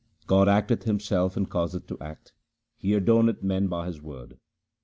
[0.25, 2.33] God acteth Himself and causeth to act;
[2.75, 4.39] He adorneth men by His word.